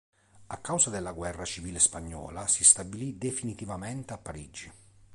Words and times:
A 0.47 0.57
causa 0.61 0.89
della 0.89 1.11
guerra 1.11 1.45
civile 1.45 1.77
spagnola, 1.77 2.47
si 2.47 2.63
stabilì 2.63 3.19
definitivamente 3.19 4.13
a 4.13 4.17
Parigi. 4.17 4.71